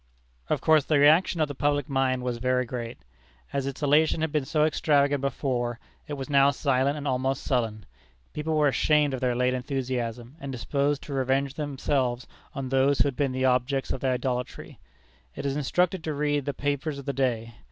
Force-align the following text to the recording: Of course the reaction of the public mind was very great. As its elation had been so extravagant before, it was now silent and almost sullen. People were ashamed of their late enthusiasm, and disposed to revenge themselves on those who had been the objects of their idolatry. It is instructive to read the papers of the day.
Of 0.49 0.61
course 0.61 0.83
the 0.83 0.97
reaction 0.97 1.41
of 1.41 1.47
the 1.47 1.53
public 1.53 1.87
mind 1.87 2.23
was 2.23 2.39
very 2.39 2.65
great. 2.65 2.97
As 3.53 3.67
its 3.67 3.83
elation 3.83 4.21
had 4.21 4.31
been 4.31 4.45
so 4.45 4.65
extravagant 4.65 5.21
before, 5.21 5.79
it 6.07 6.13
was 6.13 6.27
now 6.27 6.49
silent 6.49 6.97
and 6.97 7.07
almost 7.07 7.43
sullen. 7.43 7.85
People 8.33 8.55
were 8.57 8.67
ashamed 8.67 9.13
of 9.13 9.19
their 9.21 9.35
late 9.35 9.53
enthusiasm, 9.53 10.37
and 10.39 10.51
disposed 10.51 11.03
to 11.03 11.13
revenge 11.13 11.53
themselves 11.53 12.25
on 12.55 12.69
those 12.69 12.97
who 12.97 13.07
had 13.09 13.15
been 13.15 13.31
the 13.31 13.45
objects 13.45 13.91
of 13.91 14.01
their 14.01 14.13
idolatry. 14.13 14.79
It 15.35 15.45
is 15.45 15.55
instructive 15.55 16.01
to 16.01 16.15
read 16.15 16.45
the 16.45 16.53
papers 16.55 16.97
of 16.97 17.05
the 17.05 17.13
day. 17.13 17.53